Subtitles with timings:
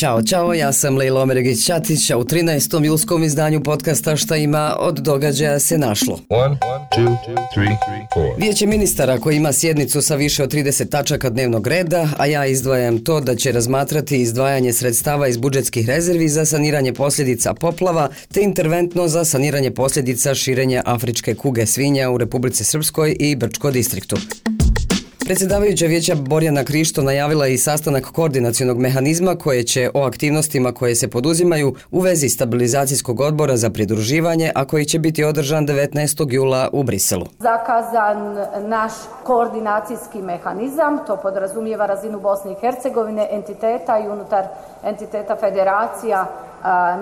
[0.00, 2.84] Ćao, čao, ja sam Lejla Omeregić Ćatić, a u 13.
[2.84, 6.18] julskom izdanju podcasta Šta ima od događaja se našlo.
[6.28, 6.56] One,
[6.96, 7.16] two.
[8.38, 13.04] Vijeće ministara koji ima sjednicu sa više od 30 tačaka dnevnog reda, a ja izdvajam
[13.04, 19.08] to da će razmatrati izdvajanje sredstava iz budžetskih rezervi za saniranje posljedica poplava te interventno
[19.08, 24.16] za saniranje posljedica širenja afričke kuge svinja u Republici Srpskoj i Brčko distriktu.
[25.30, 30.94] Predsjedavajuća vijeća Borjana Krišto najavila je i sastanak koordinacionog mehanizma koje će o aktivnostima koje
[30.94, 36.32] se poduzimaju u vezi stabilizacijskog odbora za pridruživanje, a koji će biti održan 19.
[36.32, 37.26] jula u Briselu.
[37.38, 38.92] zakazan naš
[39.24, 44.44] koordinacijski mehanizam, to podrazumijeva razinu Bosne i Hercegovine, entiteta i unutar
[44.84, 46.26] entiteta federacija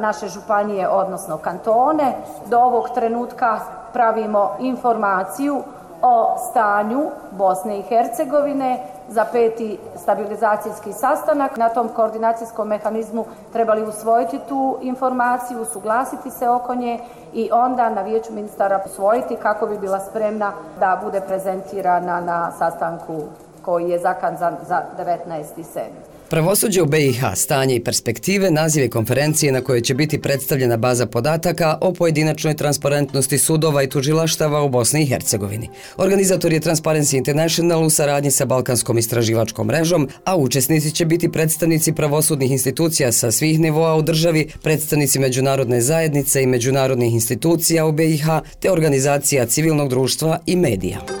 [0.00, 2.12] naše županije, odnosno kantone.
[2.46, 3.60] Do ovog trenutka
[3.92, 5.62] pravimo informaciju
[6.02, 11.56] o stanju Bosne i Hercegovine za peti stabilizacijski sastanak.
[11.56, 17.00] Na tom koordinacijskom mehanizmu trebali usvojiti tu informaciju, usuglasiti se oko nje
[17.32, 23.22] i onda na vijeću ministara usvojiti kako bi bila spremna da bude prezentirana na sastanku
[23.62, 26.17] koji je zakazan za 19.7.
[26.30, 31.06] Pravosuđe u BiH, stanje i perspektive, naziv je konferencije na kojoj će biti predstavljena baza
[31.06, 35.68] podataka o pojedinačnoj transparentnosti sudova i tužilaštava u Bosni i Hercegovini.
[35.96, 41.92] Organizator je Transparency International u saradnji sa Balkanskom istraživačkom mrežom, a učesnici će biti predstavnici
[41.92, 48.26] pravosudnih institucija sa svih nivoa u državi, predstavnici međunarodne zajednice i međunarodnih institucija u BiH,
[48.60, 51.17] te organizacija civilnog društva i medija.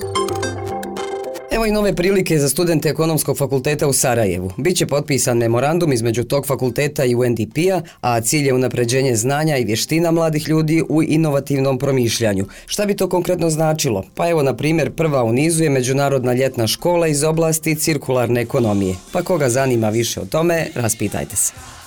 [1.58, 4.52] Evo i nove prilike za studente Ekonomskog fakulteta u Sarajevu.
[4.56, 10.10] Biće potpisan memorandum između tog fakulteta i UNDP-a, a cilj je unapređenje znanja i vještina
[10.10, 12.46] mladih ljudi u inovativnom promišljanju.
[12.66, 14.04] Šta bi to konkretno značilo?
[14.14, 18.94] Pa evo, na primjer, prva u nizu je Međunarodna ljetna škola iz oblasti cirkularne ekonomije.
[19.12, 21.77] Pa koga zanima više o tome, raspitajte se.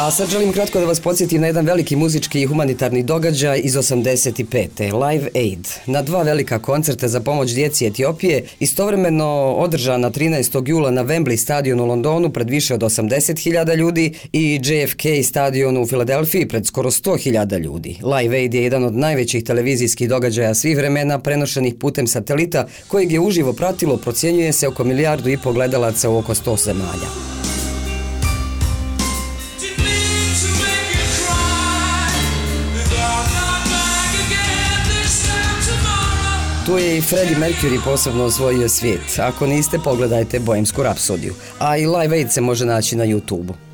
[0.00, 3.74] A sad želim kratko da vas podsjetim na jedan veliki muzički i humanitarni događaj iz
[3.74, 5.08] 85.
[5.08, 5.68] Live Aid.
[5.86, 9.26] Na dva velika koncerta za pomoć djeci Etiopije, istovremeno
[9.58, 10.68] održana 13.
[10.68, 15.86] jula na Wembley stadionu u Londonu pred više od 80.000 ljudi i JFK stadionu u
[15.86, 17.98] Filadelfiji pred skoro 100.000 ljudi.
[18.02, 23.20] Live Aid je jedan od najvećih televizijskih događaja svih vremena prenošenih putem satelita kojeg je
[23.20, 27.29] uživo pratilo, procjenjuje se oko milijardu i pol gledalaca u oko 100 zemalja.
[36.70, 39.18] Tu je i Freddie Mercury posebno osvojio svijet.
[39.18, 41.34] Ako niste, pogledajte Bojemsku rapsodiju.
[41.58, 43.69] A i Live Aid se može naći na YouTube-u.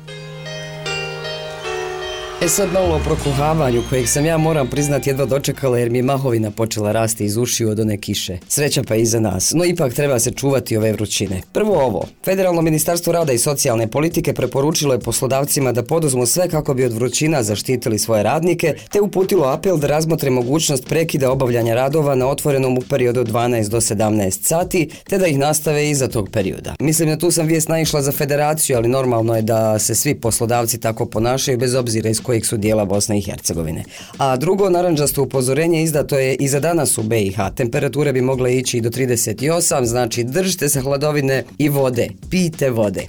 [2.41, 6.03] E sad malo o prokuhavanju kojeg sam ja moram priznati jedva dočekala jer mi je
[6.03, 8.37] mahovina počela rasti iz ušiju od one kiše.
[8.47, 11.41] Sreća pa i za nas, no ipak treba se čuvati ove vrućine.
[11.53, 16.73] Prvo ovo, Federalno ministarstvo rada i socijalne politike preporučilo je poslodavcima da poduzmu sve kako
[16.73, 22.15] bi od vrućina zaštitili svoje radnike, te uputilo apel da razmotre mogućnost prekida obavljanja radova
[22.15, 26.29] na otvorenom u periodu od 12 do 17 sati, te da ih nastave iza tog
[26.29, 26.75] perioda.
[26.79, 30.79] Mislim da tu sam vijest naišla za federaciju, ali normalno je da se svi poslodavci
[30.79, 33.83] tako ponašaju bez obzira iz kojeg su dijela Bosne i Hercegovine.
[34.17, 37.37] A drugo naranđasto upozorenje izdato je i za danas u BiH.
[37.55, 42.09] Temperature bi mogle ići i do 38, znači držite se hladovine i vode.
[42.29, 43.07] Pijte vode.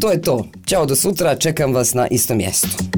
[0.00, 0.46] To je to.
[0.66, 2.91] Ćao do sutra, čekam vas na istom mjestu.